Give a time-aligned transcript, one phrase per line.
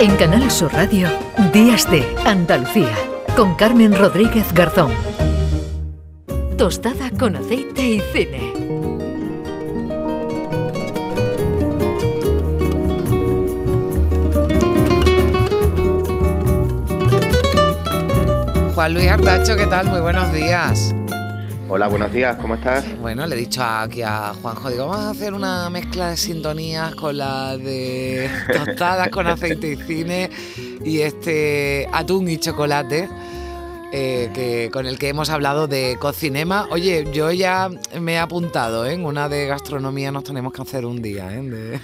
[0.00, 1.08] En Canal Sur Radio,
[1.52, 2.94] Días de Andalucía,
[3.36, 4.92] con Carmen Rodríguez Garzón.
[6.56, 8.52] Tostada con aceite y cine.
[18.76, 19.88] Juan Luis Artacho, ¿qué tal?
[19.88, 20.94] Muy buenos días.
[21.70, 22.82] Hola, buenos días, ¿cómo estás?
[22.98, 26.94] Bueno, le he dicho aquí a Juanjo, digo, vamos a hacer una mezcla de sintonías
[26.94, 30.30] con la de tostadas con aceite y cine
[30.82, 33.10] y este atún y chocolate.
[33.90, 36.66] Eh, que, con el que hemos hablado de cocinema.
[36.70, 38.92] Oye, yo ya me he apuntado, ¿eh?
[38.92, 41.28] en una de gastronomía nos tenemos que hacer un día.
[41.32, 41.80] ¿eh?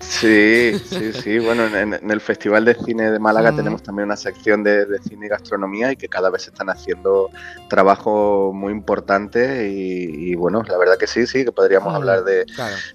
[0.00, 1.38] Sí, sí, sí.
[1.38, 3.56] Bueno, en, el Festival de Cine de Málaga mm.
[3.56, 7.30] tenemos también una sección de, cine y gastronomía y que cada vez se están haciendo
[7.68, 12.44] trabajo muy importante y, bueno, la verdad que sí, sí, que podríamos hablar de,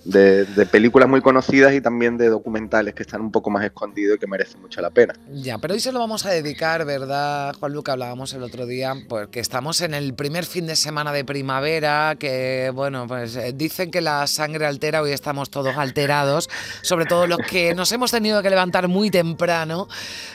[0.05, 4.19] de, películas muy conocidas y también de documentales que están un poco más escondidos y
[4.19, 5.15] que merecen mucho la pena.
[5.31, 7.93] Ya, pero hoy se lo vamos a dedicar, ¿verdad, Juan Luca?
[7.93, 12.69] Hablábamos el otro día, porque estamos en el primer fin de semana de primavera, que
[12.75, 16.49] bueno, pues eh, dicen que la sangre altera, hoy estamos todos alterados,
[16.81, 19.87] sobre todo los que nos hemos tenido que levantar muy temprano,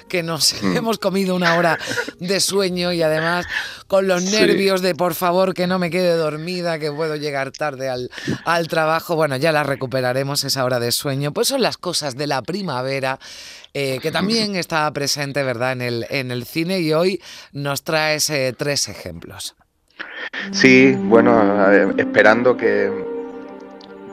[0.09, 0.77] que nos mm.
[0.79, 1.79] hemos comido una hora
[2.19, 3.45] de sueño y además
[3.87, 7.91] con los nervios de por favor que no me quede dormida, que puedo llegar tarde
[7.91, 8.11] al,
[8.47, 12.29] al trabajo, bueno, ya la recuperaremos esa hora de sueño, pues son las cosas de
[12.29, 13.19] la primavera
[13.75, 17.21] eh, que también está presente, ¿verdad?, en el, en el cine y hoy
[17.53, 19.57] nos traes eh, tres ejemplos.
[20.53, 22.91] Sí, bueno, esperando que,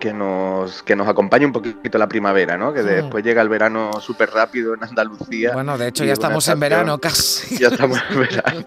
[0.02, 2.74] que nos, que nos acompañe un poquito la primavera, ¿no?
[2.74, 5.54] Que después llega el verano súper rápido en Andalucía.
[5.54, 7.58] Bueno, de hecho ya estamos en verano casi.
[7.58, 8.66] Ya estamos en verano.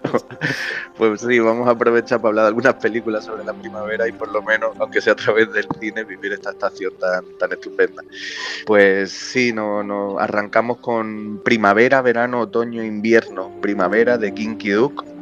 [0.97, 4.31] Pues sí, vamos a aprovechar para hablar de algunas películas sobre la primavera y por
[4.31, 8.01] lo menos, aunque sea a través del cine, vivir esta estación tan, tan estupenda.
[8.65, 15.15] Pues sí, no, no, arrancamos con primavera, verano, otoño, invierno, primavera de Kinky Duke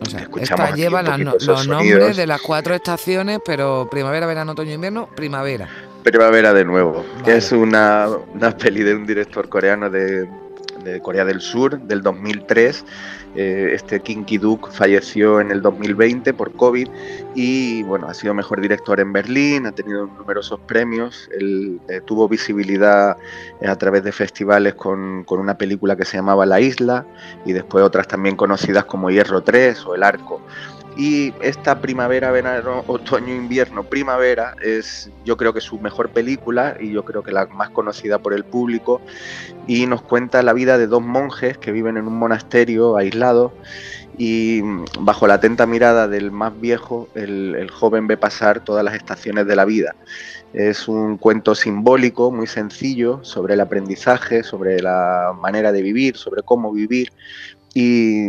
[0.00, 5.08] o sea, esta lleva los nombres de las cuatro estaciones, pero primavera, verano, otoño, invierno,
[5.14, 5.68] primavera.
[6.02, 7.04] Primavera de nuevo.
[7.24, 10.28] Es una, una peli de un director coreano de,
[10.84, 12.84] de Corea del Sur del 2003
[13.36, 16.88] eh, este Kinky Duke falleció en el 2020 por COVID
[17.34, 22.28] y bueno, ha sido mejor director en Berlín, ha tenido numerosos premios, él eh, tuvo
[22.28, 23.18] visibilidad
[23.60, 27.04] eh, a través de festivales con, con, una película que se llamaba La Isla
[27.44, 30.40] y después otras también conocidas como Hierro 3 o El Arco.
[30.96, 36.92] Y esta primavera, verano, otoño, invierno, primavera es yo creo que su mejor película y
[36.92, 39.02] yo creo que la más conocida por el público
[39.66, 43.52] y nos cuenta la vida de dos monjes que viven en un monasterio aislado
[44.18, 44.62] y
[45.00, 49.46] bajo la atenta mirada del más viejo el, el joven ve pasar todas las estaciones
[49.46, 49.94] de la vida.
[50.54, 56.42] Es un cuento simbólico, muy sencillo, sobre el aprendizaje, sobre la manera de vivir, sobre
[56.42, 57.12] cómo vivir,
[57.74, 58.26] y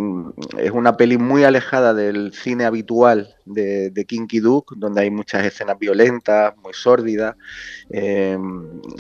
[0.58, 5.80] es una peli muy alejada del cine habitual de, Kinky Duke, donde hay muchas escenas
[5.80, 7.36] violentas, muy sórdidas,
[7.90, 8.38] eh,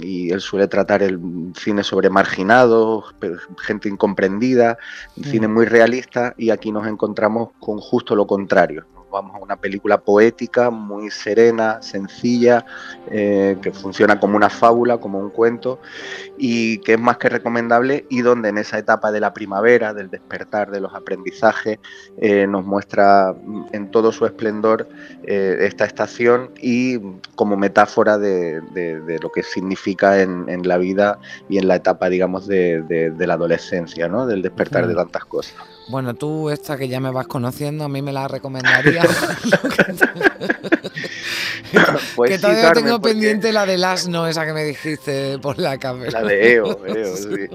[0.01, 1.19] y él suele tratar el
[1.55, 3.13] cine sobre marginados,
[3.57, 4.77] gente incomprendida,
[5.21, 9.97] cine muy realista, y aquí nos encontramos con justo lo contrario vamos a una película
[9.99, 12.65] poética, muy serena, sencilla,
[13.09, 15.79] eh, que funciona como una fábula, como un cuento,
[16.37, 20.09] y que es más que recomendable y donde en esa etapa de la primavera, del
[20.09, 21.79] despertar de los aprendizajes,
[22.17, 23.35] eh, nos muestra
[23.71, 24.87] en todo su esplendor
[25.23, 26.99] eh, esta estación y
[27.35, 28.61] como metáfora de,
[29.21, 31.19] lo que significa en, la vida
[31.49, 34.25] y en la etapa, digamos, de, la adolescencia, ¿no?
[34.25, 35.76] del despertar de tantas cosas.
[35.89, 39.03] Bueno, tú esta que ya me vas conociendo, a mí me la recomendaría.
[42.15, 46.11] pues que todavía tengo pendiente la del asno, esa que me dijiste por la cámara.
[46.11, 47.47] La de EO, EO sí.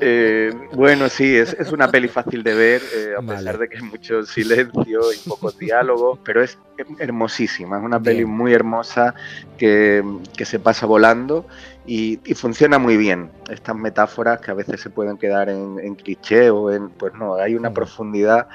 [0.00, 3.82] Eh, bueno, sí, es, una peli fácil de ver, eh, a pesar de que hay
[3.82, 6.58] mucho silencio y pocos diálogos, pero es
[6.98, 9.14] hermosísima, es una peli muy hermosa
[9.58, 10.02] que,
[10.36, 11.46] que se pasa volando
[11.86, 13.30] y, funciona muy bien.
[13.50, 17.54] Estas metáforas que a veces se pueden quedar en, cliché o en, pues no, hay
[17.54, 17.74] una mm.
[17.74, 18.48] profundidad,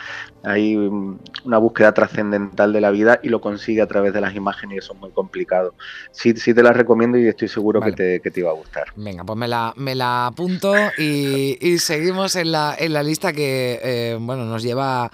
[0.44, 4.76] hay una búsqueda trascendental de la vida y lo consigue a través de las imágenes
[4.76, 5.74] y eso es muy complicado.
[6.12, 8.86] Sí, sí te las recomiendo y estoy seguro que, te, que, te, iba a gustar.
[8.96, 13.34] Venga, pues me la, me la apunto y, y seguimos en la, en la lista
[13.34, 15.12] que eh, bueno, nos lleva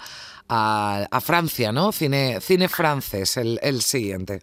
[0.48, 1.92] a, a, Francia, ¿no?
[1.92, 4.42] Cine, cine francés, el, el siguiente.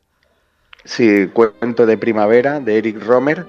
[0.89, 3.45] Sí, cuento de primavera de Eric Romer,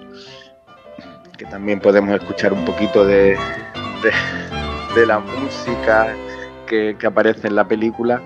[1.39, 3.35] que también podemos escuchar un poquito de,
[4.95, 6.15] de, la música
[6.67, 8.21] que, aparece en la película.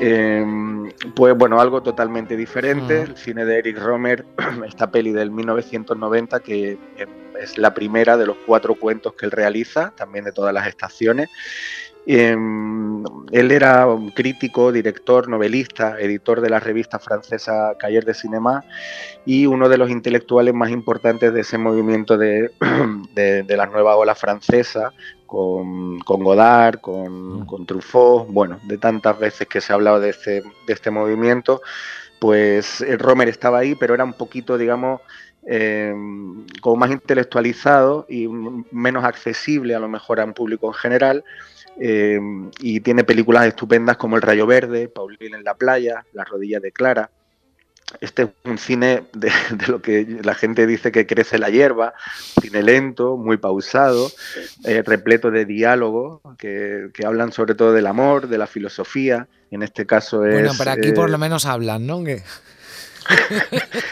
[0.00, 3.02] Em, pues bueno, algo totalmente diferente.
[3.02, 4.26] El cine de Eric Romer,
[4.66, 7.08] esta peli del 1990, que em,
[7.40, 11.30] es la primera de los cuatro cuentos que él realiza, también de todas las estaciones.
[12.06, 18.64] Em, él era un crítico, director, novelista, editor de la revista francesa Cahiers de Cinema
[19.26, 22.50] y uno de los intelectuales más importantes de ese movimiento de,
[23.14, 24.92] de, la nueva ola francesa,
[25.26, 27.46] con, Godard, con, mm.
[27.46, 31.60] con, Truffaut, bueno, de tantas veces que se ha hablado de este, de este movimiento,
[32.18, 35.00] pues el Romer estaba ahí, pero era un poquito, digamos,
[35.46, 35.94] eh,
[36.60, 41.24] como más intelectualizado y menos accesible a lo mejor a un público en general.
[41.78, 42.20] Eh,
[42.60, 46.72] y tiene películas estupendas como El Rayo Verde, Paulina en la playa, Las rodillas de
[46.72, 47.10] Clara.
[48.00, 49.32] Este es un cine de,
[49.68, 51.94] lo que la gente dice que crece la hierba,
[52.40, 54.10] cine lento, muy pausado,
[54.64, 59.26] eh, repleto de diálogos que, que, hablan sobre todo del amor, de la filosofía.
[59.50, 60.34] En este caso es.
[60.34, 62.04] Bueno, pero aquí por lo menos hablan, ¿no?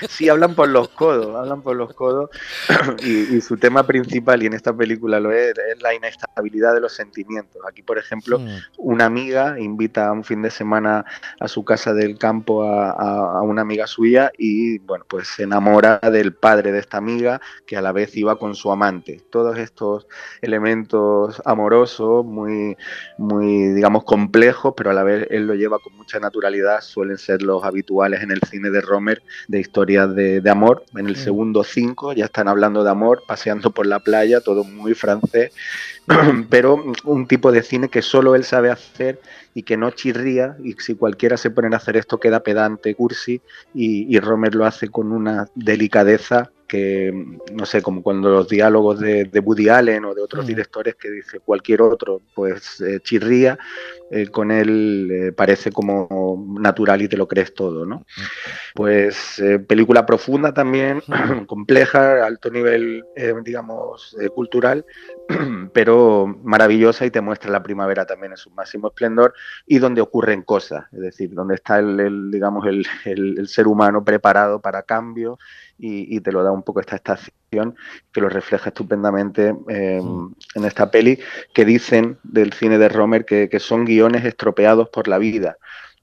[0.09, 2.31] Sí, hablan por los codos, hablan por los codos.
[3.09, 6.93] Y, su tema principal, y en esta película lo es, es la inestabilidad de los
[6.93, 7.63] sentimientos.
[7.67, 8.57] Aquí, por ejemplo, mm.
[8.77, 11.05] una amiga invita a un fin de semana
[11.41, 16.35] a su casa del campo a, una amiga suya y, bueno, pues se enamora del
[16.35, 19.23] padre de esta amiga que a la vez iba con su amante.
[19.31, 20.07] Todos estos
[20.43, 22.77] elementos amorosos, muy,
[23.17, 27.43] muy, digamos, complejos, pero a la vez él lo lleva con mucha naturalidad, suelen ser
[27.43, 28.98] los habituales en el cine de Roma
[29.49, 30.85] de historias de, amor.
[30.97, 34.95] En el segundo cinco ya están hablando de amor, paseando por la playa, todo muy
[34.95, 35.53] francés,
[36.51, 39.21] pero un tipo de cine que solo él sabe hacer
[39.55, 43.41] y que no chirría, y si cualquiera se pone a hacer esto queda pedante, cursi,
[43.75, 47.11] y, y Romer lo hace con una delicadeza que,
[47.53, 50.49] no sé, como cuando los diálogos de, de Woody Allen o de otros mm.
[50.49, 53.59] directores que dice cualquier otro, pues eh, chirría,
[54.11, 57.97] eh, con él eh, parece como natural y te lo crees todo, ¿no?
[57.97, 58.23] Mm.
[58.75, 61.45] Pues película profunda también, mm.
[61.47, 63.03] compleja, alto nivel,
[63.43, 64.85] digamos, cultural,
[65.73, 69.33] pero maravillosa y te muestra la primavera también en su máximo esplendor
[69.67, 74.61] y donde ocurren cosas, es decir, donde está el, digamos, el, el ser humano preparado
[74.61, 75.39] para cambio
[75.79, 77.77] y, te lo da un poco esta estación
[78.13, 80.03] que lo refleja estupendamente eh,
[80.55, 81.19] en esta peli,
[81.55, 85.57] que dicen del cine de Romer que, que son guiones estropeados por la vida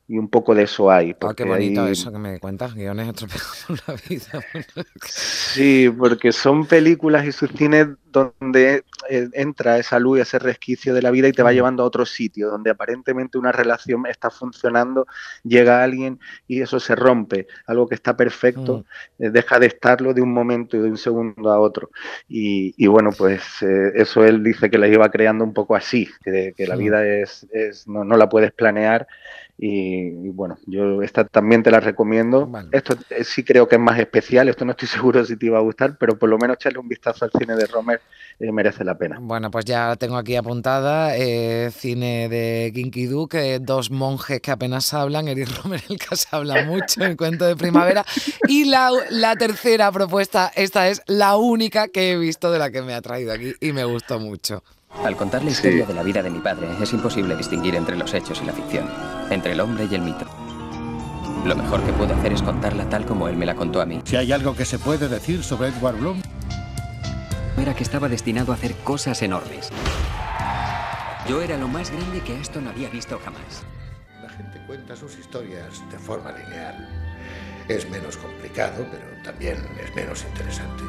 [0.08, 1.16] y un poco de eso hay.
[1.22, 4.86] Ah, qué bonito eso que me cuentas, guiones estropeados por la vida.
[5.04, 11.02] sí, porque son películas y sus cines donde eh, entra esa luz, ese resquicio de
[11.02, 15.08] la vida y te va llevando a otro sitio, donde aparentemente una relación está funcionando,
[15.44, 18.86] llega alguien y eso se rompe, algo que está perfecto,
[19.18, 19.24] mm.
[19.24, 21.90] eh, deja de estarlo de un momento y de un segundo a otro.
[22.30, 26.54] Y, bueno, pues eh, eso él dice que la iba creando un poco así, que,
[26.66, 27.48] la vida es,
[27.88, 29.08] no, no la puedes planear
[29.58, 32.50] y, bueno, yo esta también te la recomiendo.
[32.74, 35.58] Esto eh, sí creo que es más especial, esto no estoy seguro si te iba
[35.58, 38.02] a gustar, pero por lo menos echarle un vistazo al cine de Romer
[38.40, 39.18] eh, merece la pena.
[39.22, 44.94] Bueno, pues ya tengo aquí apuntada eh, cine de Kinky Duke, dos monjes que apenas
[44.94, 48.04] hablan, Eric Romer el que se habla mucho, el cuento de primavera.
[48.50, 52.82] Y la, la tercera propuesta, esta es la única que he visto de la que
[52.82, 54.64] me ha traído aquí y me gustó mucho.
[55.04, 58.14] Al contar la historia de la vida de mi padre, es imposible distinguir entre los
[58.14, 58.90] hechos y la ficción,
[59.30, 60.26] entre el hombre y el mito.
[61.46, 64.02] Lo mejor que puedo hacer es contarla tal como él me la contó a mí.
[64.06, 66.22] Si hay algo que se puede decir sobre Edward Bloom,
[67.62, 69.70] era que estaba destinado a hacer cosas enormes.
[71.30, 73.64] Yo era lo más grande que Aston había visto jamás.
[74.24, 76.90] La gente cuenta sus historias de forma lineal.
[77.68, 80.84] Es menos complicado, pero también es menos interesante.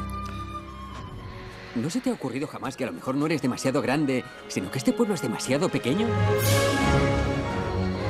[1.81, 4.71] ¿No se te ha ocurrido jamás que a lo mejor no eres demasiado grande, sino
[4.71, 6.07] que este pueblo es demasiado pequeño?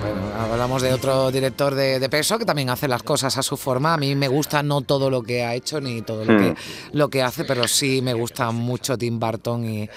[0.02, 0.22] Bueno,
[0.54, 3.94] hablamos de otro director de, peso que también hace las cosas a su forma.
[3.94, 6.56] A mí me gusta no todo lo que ha hecho ni todo lo, que, hmm.
[6.94, 9.90] lo que hace, pero sí me gusta mucho Tim Burton y,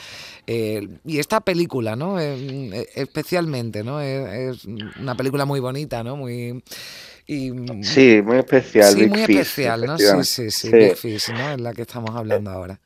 [0.49, 2.19] eh, y esta película, ¿no?
[2.19, 4.01] Eh, especialmente, ¿no?
[4.01, 4.65] Es,
[4.99, 6.17] una película muy bonita, ¿no?
[6.17, 6.61] Muy...
[7.25, 8.95] sí, muy especial.
[8.95, 9.97] Sí, muy especial, ¿no?
[9.97, 11.53] Sí, sí, sí, Big Fish, ¿no?
[11.53, 12.81] Es la que estamos hablando ahora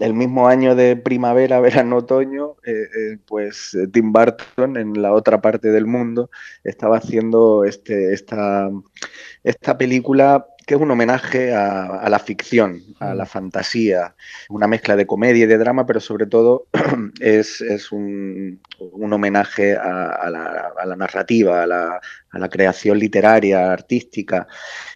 [0.00, 5.12] el mismo año de primavera, verano, otoño, eh, eh, pues eh, Tim Burton en la
[5.12, 6.30] otra parte del mundo
[6.64, 8.70] estaba haciendo este, esta,
[9.44, 13.26] esta película que es un homenaje a, la ficción, a la mm.
[13.26, 14.14] fantasía,
[14.48, 16.68] una mezcla de comedia y de drama, pero sobre todo
[17.20, 22.00] es, un, homenaje a, la, narrativa, a la,
[22.48, 24.46] creación literaria, artística,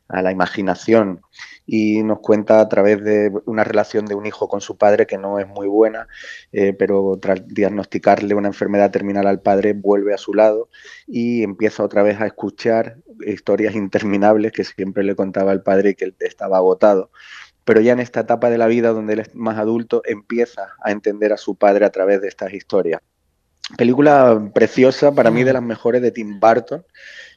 [0.09, 1.21] a la imaginación.
[1.67, 5.17] y nos cuenta a través de una relación de un hijo con su padre que
[5.17, 6.09] no es muy buena,
[6.53, 10.69] eh, pero tras diagnosticarle una enfermedad terminal al padre vuelve a su lado
[11.07, 16.05] y empieza otra vez a escuchar historias interminables que siempre le contaba al padre que
[16.05, 17.11] él estaba agotado
[17.65, 20.93] pero ya en esta etapa de la vida donde él es más adulto empieza a
[20.93, 23.01] entender a su padre a través de estas historias.
[23.77, 26.85] Película preciosa, para mí de las mejores de Tim Burton,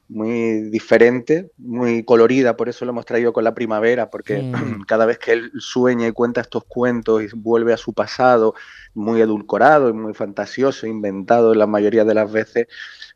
[0.10, 4.84] muy diferente, muy colorida, por eso lo hemos traído con la primavera, porque mm.
[4.88, 8.56] cada vez que él sueña y cuenta estos cuentos y vuelve a su pasado,
[8.94, 12.68] muy edulcorado y muy fantasioso, inventado la mayoría de las veces,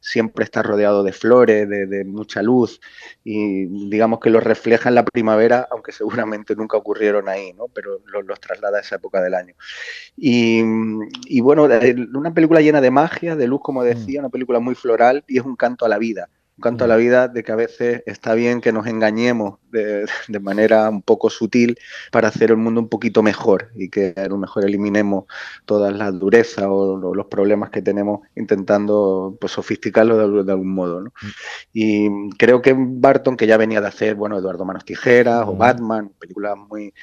[0.01, 2.81] siempre está rodeado de flores, de, mucha luz,
[3.23, 7.67] y digamos que lo refleja en la primavera, aunque seguramente nunca ocurrieron ahí, ¿no?
[7.67, 9.53] pero los, traslada a esa época del año.
[10.17, 10.61] Y,
[11.27, 11.69] y, bueno,
[12.13, 14.23] una película llena de magia, de luz, como decía, mm.
[14.25, 16.29] una película muy floral, y es un canto a la vida
[16.59, 20.05] canto a la vida de que a veces está bien que nos engañemos de,
[20.39, 21.77] manera un poco sutil
[22.11, 25.25] para hacer el mundo un poquito mejor y que a lo mejor eliminemos
[25.65, 31.01] todas las durezas o, los problemas que tenemos intentando pues, sofisticarlo de, algún modo.
[31.01, 31.13] ¿no?
[31.73, 36.11] Y creo que Barton, que ya venía de hacer, bueno, Eduardo Manos Tijeras o Batman,
[36.19, 36.93] películas muy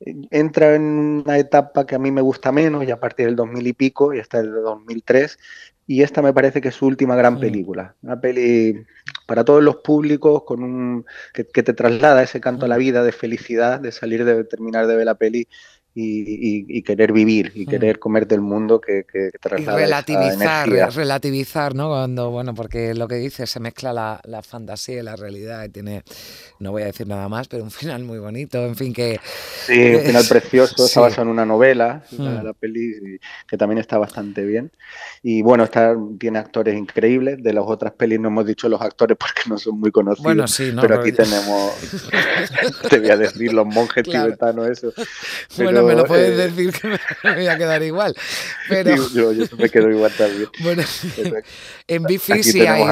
[0.00, 3.66] entra en una etapa que a mí me gusta menos, y a partir del 2000
[3.66, 5.38] y pico, y hasta el 2003,
[5.86, 7.94] y esta me parece que es su última gran película.
[8.02, 8.84] Una peli
[9.26, 13.12] para todos los públicos, con un que, te traslada ese canto a la vida de
[13.12, 15.48] felicidad, de salir de terminar de ver la peli
[16.00, 21.88] y, querer vivir y querer comerte el mundo que, que y relativizar, relativizar, ¿no?
[21.88, 25.70] Cuando, bueno, porque lo que dice se mezcla la, la, fantasía y la realidad y
[25.70, 26.04] tiene,
[26.60, 29.18] no voy a decir nada más, pero un final muy bonito, en fin, que...
[29.66, 32.54] Sí, un final precioso, está basado en una novela, la, mm.
[32.58, 34.70] peli, que también está bastante bien.
[35.22, 39.16] Y bueno, está, tiene actores increíbles, de las otras pelis no hemos dicho los actores
[39.20, 40.82] porque no son muy conocidos, bueno, sí, ¿no?
[40.82, 41.72] pero aquí tenemos,
[42.88, 44.92] te voy a decir, los monjes tibetanos, eso.
[45.56, 46.88] bueno, me lo puedes decir que
[47.24, 48.14] me, voy a quedar igual.
[48.68, 48.96] Pero...
[49.10, 50.48] yo, me quedo igual también.
[50.60, 50.82] Bueno,
[51.86, 52.84] en Bifi sí hay.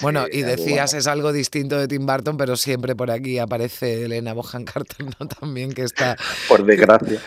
[0.00, 4.32] Bueno, y decías, es algo distinto de Tim Burton, pero siempre por aquí aparece Elena
[4.32, 5.28] Bohan Carter, ¿no?
[5.40, 6.16] También que está.
[6.48, 7.20] Por desgracia.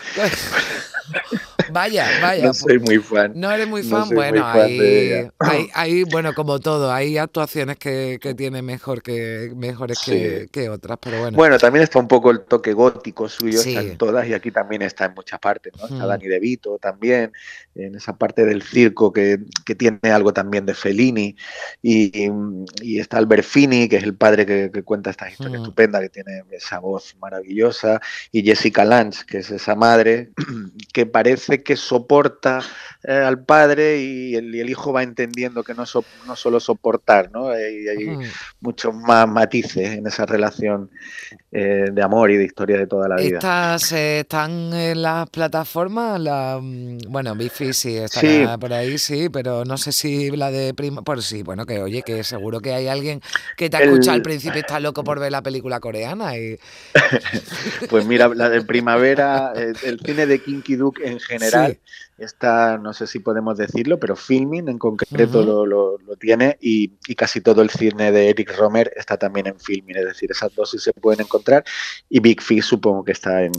[1.72, 2.46] Vaya, vaya.
[2.46, 3.32] No soy muy fan.
[3.34, 4.08] No eres muy fan.
[4.10, 10.48] bueno, hay, hay, bueno, como todo, hay actuaciones que, que tiene mejor que mejores que,
[10.50, 11.36] que, otras, pero bueno.
[11.36, 15.06] Bueno, también está un poco el toque gótico suyo, en todas, y aquí también está
[15.06, 15.84] en muchas partes, ¿no?
[15.84, 16.08] Está mm.
[16.08, 17.32] Dani De Vito también,
[17.74, 21.36] en esa parte del circo que, que tiene algo también de Fellini,
[21.80, 22.28] y,
[22.82, 25.62] y, está Albert Fini, que es el padre que, cuenta esta historia mm.
[25.62, 28.00] estupenda, que tiene esa voz maravillosa,
[28.30, 30.30] y Jessica Lange, que es esa madre,
[30.92, 32.60] que parece que soporta
[33.04, 35.84] eh, al padre y el, hijo va entendiendo que no,
[36.26, 37.48] no solo soportar, ¿no?
[37.48, 38.18] Hay, hay
[38.60, 40.88] muchos más matices en esa relación
[41.50, 43.38] eh, de amor y de historia de toda la vida.
[43.38, 46.20] ¿Estas eh, están en las plataformas?
[46.20, 50.72] La, mm, bueno, Bifi sí está por ahí, sí, pero no sé si la de
[50.72, 51.02] Prima...
[51.02, 53.20] Pues sí, bueno, que oye, que seguro que hay alguien
[53.56, 56.38] que te ha escuchado al principio y está loco por ver la película coreana.
[56.38, 56.58] Y...
[57.90, 61.51] pues mira, la de Primavera, el, cine de Kinky Duke en general
[62.18, 67.40] está, no sé si podemos decirlo, pero Filming en concreto lo, lo, tiene y, casi
[67.40, 70.78] todo el cine de Eric Romer está también en Filming, es decir, esas dos sí
[70.78, 71.64] se pueden encontrar
[72.08, 73.52] y Big Fish supongo que está en,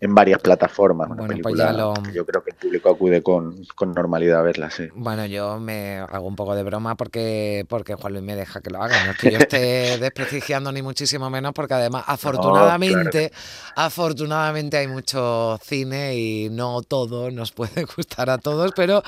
[0.00, 1.08] en varias plataformas.
[1.08, 4.70] Una pues película que yo creo que el público acude con, con, normalidad a verla,
[4.70, 4.88] sí.
[4.94, 8.70] Bueno, yo me hago un poco de broma porque, porque Juan Luis me deja que
[8.70, 13.32] lo haga, no es que yo esté desprestigiando ni muchísimo menos porque además afortunadamente,
[13.76, 19.02] afortunadamente hay mucho cine y no todo nos puede gustar a todos, pero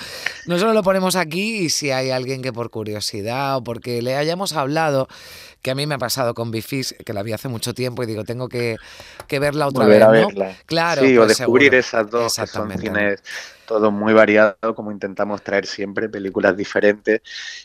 [0.47, 4.55] nosotros lo ponemos aquí y si hay alguien que por curiosidad o porque le hayamos
[4.55, 5.09] hablado,
[5.63, 8.07] que a mí me ha pasado con Bifis, que la vi hace mucho tiempo y
[8.07, 8.77] digo, tengo que,
[9.29, 10.01] verla otra vez.
[10.01, 10.29] ¿no?
[10.67, 13.23] Claro, sí, o pues descubrir esas dos que son cines
[13.71, 17.21] todo muy variado, como intentamos traer siempre, películas diferentes,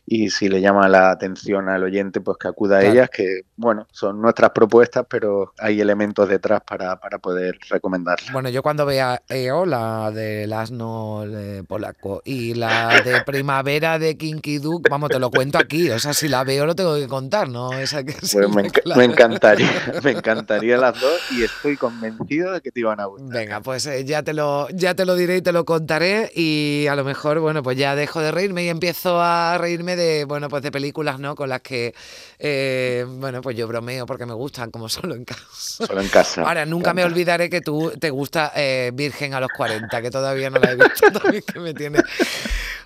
[0.06, 3.88] y si le llama la atención al oyente, pues que acuda a ellas, que bueno,
[3.92, 8.32] son nuestras propuestas, pero hay elementos detrás para, para poder recomendarlas.
[8.32, 11.24] Bueno, yo cuando vea EO, la del asno
[11.68, 16.14] polaco, y la de primavera de Kinky Duke, vamos, te lo cuento aquí, o sea,
[16.14, 17.74] si la veo lo tengo que contar, ¿no?
[17.80, 19.72] Esa que pues me, me, encantaría,
[20.04, 23.40] me encantaría las dos y estoy convencido de que te iban a gustar.
[23.40, 25.95] Venga, pues eh, ya, te lo, ya te lo diré y te lo contaré
[26.34, 30.26] y a lo mejor, bueno, pues ya dejo de reírme y empiezo a reírme de,
[30.26, 31.36] bueno, pues de películas, ¿no?
[31.36, 31.94] Con las que,
[32.40, 35.44] eh, bueno, pues yo bromeo porque me gustan, como solo en casa.
[35.88, 36.42] Solo en casa.
[36.42, 40.50] Ahora, nunca me olvidaré que tú te gusta eh, Virgen a los 40, que todavía
[40.50, 42.00] no la he visto, también que me tiene...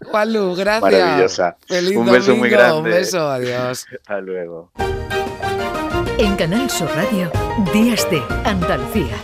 [0.05, 0.91] Juanlu, gracias.
[0.91, 1.57] Maravillosa.
[1.67, 2.77] Feliz un beso muy grande.
[2.77, 3.85] Un beso, adiós.
[4.01, 4.71] Hasta luego.
[6.17, 7.31] En Canal Sur Radio,
[7.73, 9.15] Días de Andalucía.